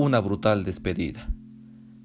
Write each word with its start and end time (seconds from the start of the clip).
una 0.00 0.20
brutal 0.20 0.64
despedida. 0.64 1.28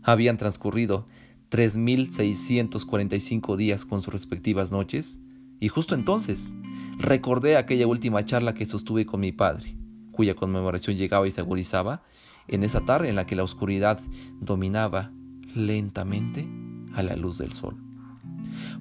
Habían 0.04 0.36
transcurrido 0.36 1.08
3.645 1.50 3.56
días 3.56 3.86
con 3.86 4.02
sus 4.02 4.14
respectivas 4.14 4.74
noches, 4.74 5.22
y 5.62 5.70
justo 5.70 5.96
entonces 5.96 6.58
recordé 7.00 7.56
aquella 7.56 7.88
última 7.88 8.26
charla 8.26 8.54
que 8.54 8.66
sostuve 8.66 9.06
con 9.06 9.22
mi 9.22 9.32
padre, 9.32 9.78
cuya 10.12 10.36
conmemoración 10.36 10.98
llegaba 10.98 11.26
y 11.26 11.32
se 11.32 11.40
agudizaba 11.40 12.04
en 12.50 12.64
esa 12.64 12.82
tarde 12.82 13.08
en 13.08 13.16
la 13.16 13.26
que 13.26 13.38
la 13.38 13.44
oscuridad 13.44 13.98
dominaba 14.42 15.14
lentamente 15.56 16.50
a 16.96 17.02
la 17.02 17.16
luz 17.16 17.38
del 17.38 17.54
sol. 17.54 17.78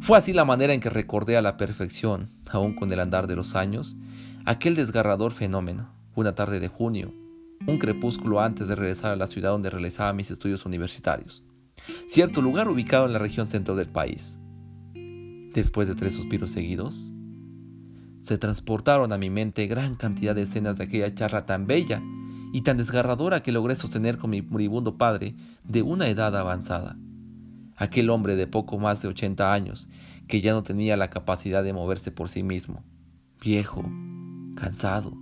Fue 0.00 0.18
así 0.18 0.32
la 0.32 0.44
manera 0.44 0.74
en 0.74 0.80
que 0.80 0.90
recordé 0.90 1.36
a 1.36 1.42
la 1.42 1.56
perfección, 1.56 2.30
aún 2.50 2.74
con 2.74 2.92
el 2.92 2.98
andar 2.98 3.28
de 3.28 3.36
los 3.36 3.54
años, 3.54 3.96
aquel 4.44 4.74
desgarrador 4.74 5.30
fenómeno, 5.30 5.88
una 6.16 6.34
tarde 6.34 6.58
de 6.58 6.66
junio, 6.66 7.14
un 7.66 7.78
crepúsculo 7.78 8.40
antes 8.40 8.68
de 8.68 8.74
regresar 8.74 9.12
a 9.12 9.16
la 9.16 9.26
ciudad 9.26 9.50
donde 9.50 9.70
realizaba 9.70 10.12
mis 10.12 10.30
estudios 10.30 10.66
universitarios, 10.66 11.44
cierto 12.06 12.42
lugar 12.42 12.68
ubicado 12.68 13.06
en 13.06 13.12
la 13.12 13.18
región 13.18 13.46
centro 13.46 13.74
del 13.76 13.88
país. 13.88 14.38
Después 15.54 15.88
de 15.88 15.94
tres 15.94 16.14
suspiros 16.14 16.50
seguidos, 16.50 17.12
se 18.20 18.38
transportaron 18.38 19.12
a 19.12 19.18
mi 19.18 19.30
mente 19.30 19.66
gran 19.66 19.96
cantidad 19.96 20.34
de 20.34 20.42
escenas 20.42 20.78
de 20.78 20.84
aquella 20.84 21.14
charla 21.14 21.46
tan 21.46 21.66
bella 21.66 22.02
y 22.52 22.62
tan 22.62 22.76
desgarradora 22.76 23.42
que 23.42 23.52
logré 23.52 23.76
sostener 23.76 24.16
con 24.16 24.30
mi 24.30 24.40
moribundo 24.40 24.96
padre 24.96 25.34
de 25.62 25.82
una 25.82 26.08
edad 26.08 26.36
avanzada. 26.36 26.96
Aquel 27.76 28.10
hombre 28.10 28.36
de 28.36 28.46
poco 28.46 28.78
más 28.78 29.02
de 29.02 29.08
80 29.08 29.52
años, 29.52 29.88
que 30.28 30.40
ya 30.40 30.52
no 30.52 30.62
tenía 30.62 30.96
la 30.96 31.10
capacidad 31.10 31.62
de 31.62 31.72
moverse 31.72 32.10
por 32.10 32.28
sí 32.28 32.42
mismo, 32.42 32.82
viejo, 33.42 33.84
cansado, 34.54 35.12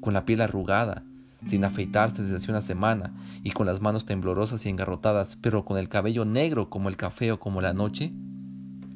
con 0.00 0.14
la 0.14 0.24
piel 0.24 0.40
arrugada, 0.40 1.02
sin 1.44 1.64
afeitarse 1.64 2.22
desde 2.22 2.36
hace 2.36 2.50
una 2.50 2.60
semana 2.60 3.12
y 3.42 3.50
con 3.50 3.66
las 3.66 3.80
manos 3.80 4.06
temblorosas 4.06 4.64
y 4.64 4.68
engarrotadas, 4.68 5.36
pero 5.36 5.64
con 5.64 5.78
el 5.78 5.88
cabello 5.88 6.24
negro 6.24 6.70
como 6.70 6.88
el 6.88 6.96
café 6.96 7.32
o 7.32 7.40
como 7.40 7.60
la 7.60 7.74
noche, 7.74 8.12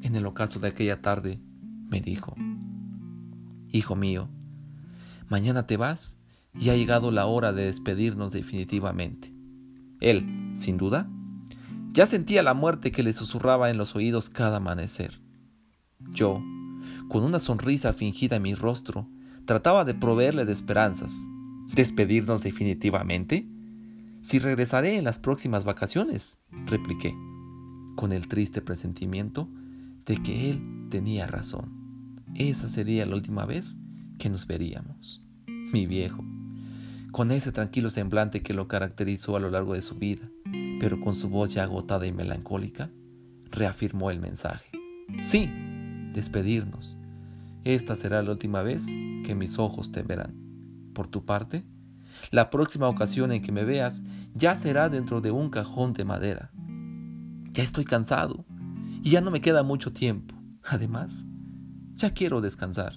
en 0.01 0.15
el 0.15 0.25
ocaso 0.25 0.59
de 0.59 0.69
aquella 0.69 1.01
tarde, 1.01 1.39
me 1.89 2.01
dijo, 2.01 2.35
Hijo 3.71 3.95
mío, 3.95 4.27
mañana 5.29 5.67
te 5.67 5.77
vas 5.77 6.17
y 6.59 6.69
ha 6.69 6.75
llegado 6.75 7.11
la 7.11 7.25
hora 7.25 7.53
de 7.53 7.65
despedirnos 7.65 8.31
definitivamente. 8.31 9.31
Él, 9.99 10.51
sin 10.55 10.77
duda, 10.77 11.07
ya 11.91 12.05
sentía 12.05 12.43
la 12.43 12.53
muerte 12.53 12.91
que 12.91 13.03
le 13.03 13.13
susurraba 13.13 13.69
en 13.69 13.77
los 13.77 13.95
oídos 13.95 14.29
cada 14.29 14.57
amanecer. 14.57 15.19
Yo, 16.13 16.41
con 17.09 17.23
una 17.23 17.39
sonrisa 17.39 17.93
fingida 17.93 18.37
en 18.37 18.41
mi 18.41 18.55
rostro, 18.55 19.07
trataba 19.45 19.85
de 19.85 19.93
proveerle 19.93 20.45
de 20.45 20.53
esperanzas. 20.53 21.13
¿Despedirnos 21.73 22.43
definitivamente? 22.43 23.47
Si 24.23 24.39
regresaré 24.39 24.97
en 24.97 25.05
las 25.05 25.19
próximas 25.19 25.63
vacaciones, 25.63 26.37
repliqué, 26.65 27.15
con 27.95 28.11
el 28.11 28.27
triste 28.27 28.61
presentimiento 28.61 29.47
de 30.05 30.17
que 30.17 30.49
él 30.49 30.87
tenía 30.89 31.27
razón. 31.27 31.71
Esa 32.35 32.67
sería 32.67 33.05
la 33.05 33.15
última 33.15 33.45
vez 33.45 33.77
que 34.19 34.29
nos 34.29 34.47
veríamos. 34.47 35.23
Mi 35.47 35.85
viejo, 35.85 36.25
con 37.11 37.31
ese 37.31 37.53
tranquilo 37.53 37.89
semblante 37.89 38.41
que 38.41 38.53
lo 38.53 38.67
caracterizó 38.67 39.37
a 39.37 39.39
lo 39.39 39.49
largo 39.49 39.73
de 39.73 39.81
su 39.81 39.95
vida, 39.95 40.27
pero 40.79 40.99
con 40.99 41.15
su 41.15 41.29
voz 41.29 41.53
ya 41.53 41.63
agotada 41.63 42.05
y 42.05 42.11
melancólica, 42.11 42.89
reafirmó 43.49 44.11
el 44.11 44.19
mensaje. 44.19 44.69
Sí, 45.21 45.49
despedirnos. 46.13 46.97
Esta 47.63 47.95
será 47.95 48.21
la 48.23 48.31
última 48.31 48.61
vez 48.61 48.87
que 49.23 49.35
mis 49.35 49.57
ojos 49.57 49.93
te 49.93 50.03
verán. 50.03 50.50
Por 50.93 51.07
tu 51.07 51.25
parte, 51.25 51.63
la 52.31 52.49
próxima 52.49 52.87
ocasión 52.87 53.31
en 53.31 53.41
que 53.41 53.51
me 53.51 53.63
veas 53.63 54.03
ya 54.35 54.55
será 54.55 54.89
dentro 54.89 55.21
de 55.21 55.31
un 55.31 55.49
cajón 55.49 55.93
de 55.93 56.05
madera. 56.05 56.51
Ya 57.53 57.63
estoy 57.63 57.85
cansado 57.85 58.45
y 59.03 59.09
ya 59.09 59.21
no 59.21 59.31
me 59.31 59.41
queda 59.41 59.63
mucho 59.63 59.91
tiempo. 59.91 60.35
Además, 60.63 61.25
ya 61.95 62.11
quiero 62.13 62.41
descansar, 62.41 62.93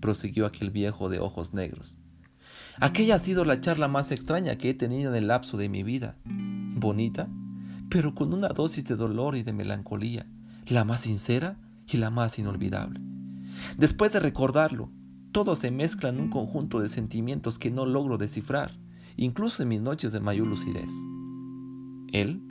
prosiguió 0.00 0.46
aquel 0.46 0.70
viejo 0.70 1.08
de 1.08 1.20
ojos 1.20 1.54
negros. 1.54 1.96
Aquella 2.80 3.16
ha 3.16 3.18
sido 3.18 3.44
la 3.44 3.60
charla 3.60 3.88
más 3.88 4.10
extraña 4.12 4.56
que 4.56 4.70
he 4.70 4.74
tenido 4.74 5.10
en 5.10 5.16
el 5.16 5.28
lapso 5.28 5.56
de 5.56 5.68
mi 5.68 5.82
vida. 5.82 6.16
Bonita, 6.24 7.28
pero 7.88 8.14
con 8.14 8.32
una 8.32 8.48
dosis 8.48 8.84
de 8.86 8.96
dolor 8.96 9.36
y 9.36 9.42
de 9.42 9.52
melancolía, 9.52 10.26
la 10.66 10.84
más 10.84 11.02
sincera 11.02 11.56
y 11.86 11.98
la 11.98 12.10
más 12.10 12.38
inolvidable. 12.38 13.00
Después 13.76 14.12
de 14.12 14.20
recordarlo, 14.20 14.90
todo 15.32 15.56
se 15.56 15.70
mezcla 15.70 16.10
en 16.10 16.20
un 16.20 16.28
conjunto 16.28 16.80
de 16.80 16.88
sentimientos 16.88 17.58
que 17.58 17.70
no 17.70 17.86
logro 17.86 18.18
descifrar, 18.18 18.76
incluso 19.16 19.62
en 19.62 19.70
mis 19.70 19.80
noches 19.80 20.12
de 20.12 20.20
mayor 20.20 20.46
lucidez. 20.46 20.90
Él, 22.12 22.42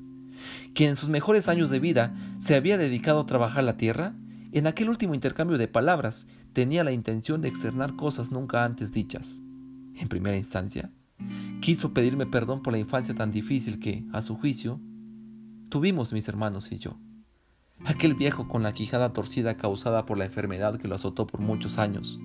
quien 0.74 0.92
en 0.92 0.96
sus 0.96 1.10
mejores 1.10 1.48
años 1.48 1.70
de 1.70 1.80
vida 1.80 2.16
se 2.40 2.56
había 2.56 2.78
dedicado 2.78 3.22
a 3.22 3.26
trabajar 3.26 3.64
la 3.64 3.78
tierra, 3.78 4.14
en 4.52 4.68
aquel 4.68 4.90
último 4.90 5.14
intercambio 5.16 5.58
de 5.58 5.68
palabras 5.68 6.28
tenía 6.54 6.84
la 6.84 6.92
intención 6.92 7.42
de 7.42 7.48
externar 7.48 7.96
cosas 7.96 8.32
nunca 8.32 8.66
antes 8.66 8.92
dichas 8.92 9.42
en 10.02 10.08
primera 10.08 10.36
instancia, 10.36 10.90
quiso 11.62 11.94
pedirme 11.94 12.26
perdón 12.26 12.64
por 12.64 12.74
la 12.74 12.80
infancia 12.80 13.14
tan 13.14 13.32
difícil 13.32 13.80
que, 13.80 14.04
a 14.12 14.22
su 14.22 14.36
juicio, 14.36 14.80
tuvimos 15.70 16.12
mis 16.12 16.28
hermanos 16.28 16.72
y 16.72 16.80
yo. 16.80 16.98
Aquel 17.86 18.16
viejo 18.16 18.48
con 18.48 18.64
la 18.64 18.74
quijada 18.74 19.14
torcida 19.14 19.58
causada 19.58 20.06
por 20.06 20.18
la 20.18 20.26
enfermedad 20.26 20.78
que 20.78 20.88
lo 20.88 20.96
azotó 20.96 21.28
por 21.28 21.40
muchos 21.40 21.78
años, 21.78 22.20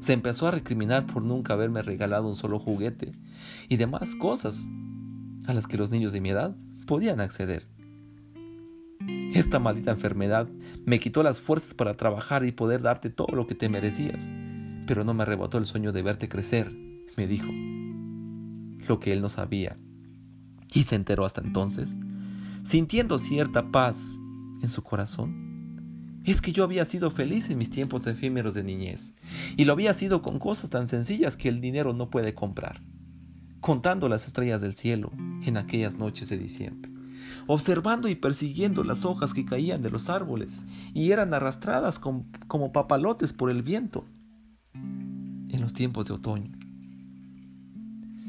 se 0.00 0.12
empezó 0.12 0.48
a 0.48 0.50
recriminar 0.50 1.06
por 1.06 1.22
nunca 1.22 1.54
haberme 1.54 1.82
regalado 1.82 2.28
un 2.28 2.36
solo 2.36 2.58
juguete 2.58 3.12
y 3.68 3.76
demás 3.76 4.14
cosas 4.14 4.68
a 5.46 5.54
las 5.54 5.66
que 5.66 5.78
los 5.78 5.90
niños 5.90 6.12
de 6.12 6.20
mi 6.20 6.30
edad 6.30 6.54
podían 6.86 7.20
acceder. 7.20 7.64
Esta 9.34 9.58
maldita 9.58 9.90
enfermedad 9.90 10.48
me 10.84 10.98
quitó 10.98 11.22
las 11.22 11.40
fuerzas 11.40 11.74
para 11.74 11.96
trabajar 11.96 12.44
y 12.44 12.52
poder 12.52 12.82
darte 12.82 13.10
todo 13.10 13.34
lo 13.34 13.46
que 13.46 13.54
te 13.54 13.68
merecías, 13.68 14.30
pero 14.86 15.04
no 15.04 15.14
me 15.14 15.22
arrebató 15.22 15.58
el 15.58 15.66
sueño 15.66 15.92
de 15.92 16.02
verte 16.02 16.28
crecer 16.28 16.88
me 17.18 17.26
dijo 17.26 17.48
lo 18.86 19.00
que 19.00 19.12
él 19.12 19.20
no 19.20 19.28
sabía 19.28 19.76
y 20.72 20.84
se 20.84 20.94
enteró 20.94 21.24
hasta 21.24 21.40
entonces, 21.40 21.98
sintiendo 22.62 23.18
cierta 23.18 23.72
paz 23.72 24.18
en 24.62 24.68
su 24.68 24.82
corazón, 24.82 25.47
es 26.30 26.40
que 26.40 26.52
yo 26.52 26.64
había 26.64 26.84
sido 26.84 27.10
feliz 27.10 27.48
en 27.50 27.58
mis 27.58 27.70
tiempos 27.70 28.06
efímeros 28.06 28.54
de 28.54 28.64
niñez 28.64 29.14
y 29.56 29.64
lo 29.64 29.72
había 29.72 29.94
sido 29.94 30.22
con 30.22 30.38
cosas 30.38 30.70
tan 30.70 30.88
sencillas 30.88 31.36
que 31.36 31.48
el 31.48 31.60
dinero 31.60 31.92
no 31.92 32.10
puede 32.10 32.34
comprar, 32.34 32.80
contando 33.60 34.08
las 34.08 34.26
estrellas 34.26 34.60
del 34.60 34.74
cielo 34.74 35.12
en 35.44 35.56
aquellas 35.56 35.96
noches 35.96 36.28
de 36.28 36.38
diciembre 36.38 36.90
observando 37.46 38.08
y 38.08 38.14
persiguiendo 38.14 38.84
las 38.84 39.04
hojas 39.04 39.34
que 39.34 39.44
caían 39.44 39.82
de 39.82 39.90
los 39.90 40.08
árboles 40.08 40.64
y 40.94 41.12
eran 41.12 41.32
arrastradas 41.34 41.98
como 41.98 42.72
papalotes 42.72 43.32
por 43.32 43.50
el 43.50 43.62
viento 43.62 44.04
en 44.74 45.60
los 45.60 45.72
tiempos 45.72 46.06
de 46.06 46.14
otoño 46.14 46.57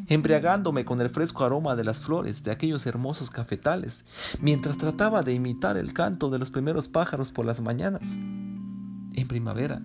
embriagándome 0.09 0.85
con 0.85 0.99
el 1.01 1.09
fresco 1.09 1.45
aroma 1.45 1.75
de 1.75 1.83
las 1.83 1.99
flores 1.99 2.43
de 2.43 2.51
aquellos 2.51 2.85
hermosos 2.87 3.29
cafetales, 3.29 4.05
mientras 4.41 4.79
trataba 4.79 5.21
de 5.21 5.33
imitar 5.33 5.77
el 5.77 5.93
canto 5.93 6.31
de 6.31 6.39
los 6.39 6.49
primeros 6.49 6.87
pájaros 6.87 7.31
por 7.31 7.45
las 7.45 7.61
mañanas, 7.61 8.15
en 8.15 9.27
primavera, 9.27 9.81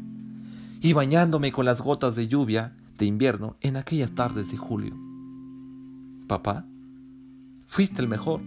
y 0.80 0.94
bañándome 0.94 1.52
con 1.52 1.66
las 1.66 1.82
gotas 1.82 2.16
de 2.16 2.26
lluvia 2.26 2.74
de 2.96 3.04
invierno 3.04 3.56
en 3.60 3.76
aquellas 3.76 4.14
tardes 4.14 4.50
de 4.50 4.56
julio. 4.56 4.96
Papá, 6.26 6.64
fuiste 7.66 8.00
el 8.00 8.08
mejor. 8.08 8.40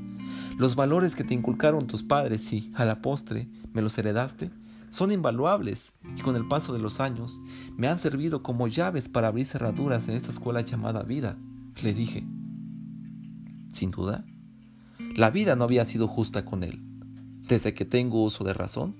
Los 0.57 0.75
valores 0.75 1.15
que 1.15 1.23
te 1.23 1.35
inculcaron 1.35 1.85
tus 1.85 2.01
padres 2.01 2.51
y, 2.53 2.71
a 2.75 2.85
la 2.85 3.03
postre, 3.03 3.47
me 3.73 3.83
los 3.83 3.95
heredaste, 3.99 4.49
son 4.89 5.11
invaluables 5.11 5.93
y 6.15 6.21
con 6.21 6.35
el 6.35 6.47
paso 6.47 6.73
de 6.73 6.79
los 6.79 6.99
años 6.99 7.39
me 7.75 7.87
han 7.87 7.99
servido 7.99 8.41
como 8.41 8.67
llaves 8.67 9.09
para 9.09 9.27
abrir 9.27 9.45
cerraduras 9.45 10.07
en 10.07 10.15
esta 10.15 10.31
escuela 10.31 10.61
llamada 10.61 11.03
vida 11.03 11.37
le 11.83 11.93
dije. 11.93 12.23
Sin 13.71 13.89
duda, 13.91 14.25
la 15.15 15.29
vida 15.29 15.55
no 15.55 15.63
había 15.63 15.85
sido 15.85 16.07
justa 16.07 16.45
con 16.45 16.63
él. 16.63 16.81
Desde 17.47 17.73
que 17.73 17.85
tengo 17.85 18.23
uso 18.23 18.43
de 18.43 18.53
razón, 18.53 18.95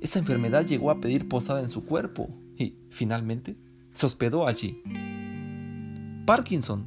esa 0.00 0.18
enfermedad 0.18 0.66
llegó 0.66 0.90
a 0.90 1.00
pedir 1.00 1.28
posada 1.28 1.60
en 1.60 1.68
su 1.68 1.84
cuerpo 1.84 2.28
y, 2.58 2.74
finalmente, 2.90 3.56
se 3.92 4.06
hospedó 4.06 4.46
allí. 4.46 4.82
Parkinson. 6.26 6.86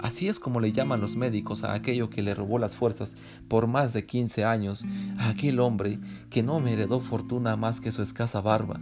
Así 0.00 0.28
es 0.28 0.38
como 0.38 0.60
le 0.60 0.70
llaman 0.70 1.00
los 1.00 1.16
médicos 1.16 1.64
a 1.64 1.72
aquello 1.72 2.08
que 2.08 2.22
le 2.22 2.34
robó 2.34 2.58
las 2.58 2.76
fuerzas 2.76 3.16
por 3.48 3.66
más 3.66 3.92
de 3.92 4.06
15 4.06 4.44
años 4.44 4.86
a 5.16 5.30
aquel 5.30 5.58
hombre 5.58 5.98
que 6.30 6.44
no 6.44 6.60
me 6.60 6.72
heredó 6.72 7.00
fortuna 7.00 7.56
más 7.56 7.80
que 7.80 7.90
su 7.90 8.02
escasa 8.02 8.40
barba. 8.40 8.80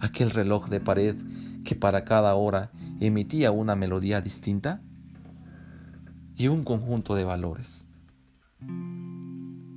Aquel 0.00 0.30
reloj 0.30 0.68
de 0.68 0.80
pared 0.80 1.16
que 1.64 1.76
para 1.76 2.04
cada 2.04 2.34
hora 2.34 2.72
emitía 3.00 3.50
una 3.50 3.74
melodía 3.74 4.20
distinta 4.20 4.82
y 6.36 6.48
un 6.48 6.62
conjunto 6.62 7.14
de 7.14 7.24
valores. 7.24 7.86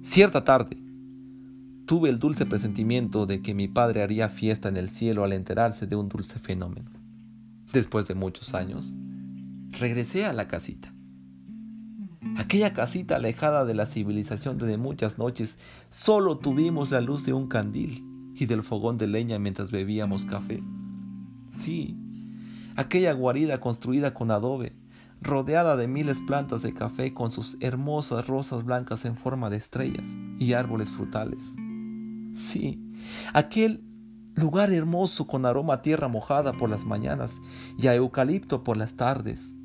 Cierta 0.02 0.44
tarde, 0.44 0.78
tuve 1.86 2.10
el 2.10 2.20
dulce 2.20 2.46
presentimiento 2.46 3.25
de 3.25 3.42
que 3.42 3.54
mi 3.54 3.68
padre 3.68 4.04
haría 4.04 4.30
fiesta 4.30 4.70
en 4.70 4.78
el 4.78 4.90
cielo 4.90 5.24
al 5.24 5.34
enterarse 5.34 5.88
de 5.88 5.96
un 5.96 6.10
dulce 6.10 6.40
fenómeno. 6.40 6.92
Después 7.72 8.08
de 8.08 8.14
muchos 8.14 8.54
años, 8.54 8.94
regresé 9.72 10.26
a 10.26 10.34
la 10.34 10.48
casita. 10.48 10.94
Aquella 12.38 12.74
casita 12.74 13.16
alejada 13.16 13.66
de 13.66 13.74
la 13.74 13.86
civilización 13.86 14.58
donde 14.58 14.78
muchas 14.78 15.18
noches 15.18 15.58
solo 15.90 16.38
tuvimos 16.38 16.92
la 16.92 17.02
luz 17.02 17.26
de 17.26 17.34
un 17.34 17.48
candil 17.48 18.04
y 18.36 18.46
del 18.46 18.64
fogón 18.64 18.98
de 18.98 19.08
leña 19.08 19.40
mientras 19.40 19.72
bebíamos 19.72 20.26
café. 20.26 20.62
Sí, 21.52 21.96
aquella 22.75 23.14
guarida 23.14 23.60
construida 23.60 24.14
con 24.14 24.31
adobe, 24.31 24.74
rodeada 25.22 25.75
de 25.75 25.88
miles 25.88 26.22
plantas 26.22 26.62
de 26.62 26.74
café 26.74 27.14
con 27.14 27.31
sus 27.31 27.58
hermosas 27.62 28.28
rosas 28.28 28.66
blancas 28.66 29.06
en 29.06 29.16
forma 29.16 29.50
de 29.50 29.58
estrellas 29.58 30.18
y 30.38 30.54
árboles 30.54 30.90
frutales. 30.90 31.56
Sí, 32.36 32.81
aquel 33.34 33.84
lugar 34.36 34.72
hermoso 34.72 35.28
con 35.28 35.46
aroma 35.46 35.75
a 35.75 35.81
tierra 35.81 36.08
mojada 36.08 36.54
por 36.54 36.70
las 36.70 36.86
mañanas 36.86 37.42
y 37.78 37.88
a 37.88 37.96
eucalipto 37.96 38.64
por 38.64 38.78
las 38.78 38.96
tardes, 38.96 39.56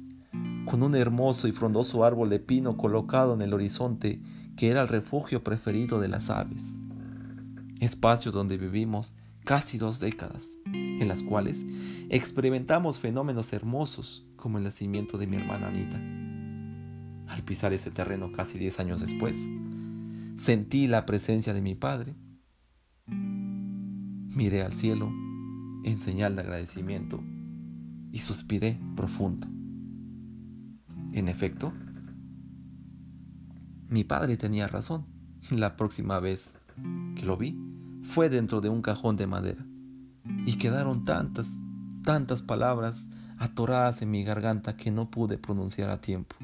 con 0.66 0.82
un 0.82 0.94
hermoso 0.94 1.48
y 1.48 1.52
frondoso 1.52 2.04
árbol 2.04 2.28
de 2.28 2.40
pino 2.40 2.76
colocado 2.76 3.34
en 3.34 3.42
el 3.42 3.54
horizonte 3.54 4.20
que 4.56 4.68
era 4.68 4.82
el 4.82 4.88
refugio 4.88 5.42
preferido 5.42 6.00
de 6.00 6.08
las 6.08 6.30
aves. 6.30 6.76
Espacio 7.80 8.32
donde 8.32 8.58
vivimos 8.58 9.14
casi 9.48 9.78
dos 9.78 9.98
décadas, 9.98 10.58
en 10.66 11.08
las 11.08 11.22
cuales 11.22 11.64
experimentamos 12.10 12.98
fenómenos 12.98 13.54
hermosos 13.54 14.26
como 14.36 14.58
el 14.58 14.64
nacimiento 14.64 15.16
de 15.16 15.26
mi 15.26 15.38
hermana 15.38 15.68
Anita. 15.68 15.98
Al 17.32 17.42
pisar 17.44 17.72
ese 17.72 17.90
terreno 17.90 18.30
casi 18.30 18.58
diez 18.58 18.78
años 18.78 19.00
después, 19.00 19.48
sentí 20.36 20.86
la 20.86 21.06
presencia 21.06 21.54
de 21.54 21.62
mi 21.62 21.74
padre. 21.74 22.14
Miré 23.06 24.60
al 24.60 24.74
cielo 24.74 25.10
en 25.82 25.96
señal 25.98 26.36
de 26.36 26.42
agradecimiento 26.42 27.18
y 28.12 28.18
suspiré 28.18 28.78
profundo. 28.96 29.46
En 31.14 31.26
efecto, 31.26 31.72
mi 33.88 34.04
padre 34.04 34.36
tenía 34.36 34.68
razón. 34.68 35.06
La 35.50 35.78
próxima 35.78 36.20
vez 36.20 36.58
que 37.16 37.24
lo 37.24 37.38
vi 37.38 37.58
fue 38.08 38.30
dentro 38.30 38.62
de 38.62 38.70
un 38.70 38.80
cajón 38.80 39.16
de 39.16 39.26
madera. 39.26 39.66
Y 40.46 40.56
quedaron 40.56 41.04
tantas, 41.04 41.62
tantas 42.02 42.40
palabras 42.42 43.10
atoradas 43.36 44.00
en 44.00 44.10
mi 44.10 44.24
garganta 44.24 44.76
que 44.76 44.90
no 44.90 45.10
pude 45.10 45.36
pronunciar 45.36 45.90
a 45.90 46.00
tiempo. 46.00 46.34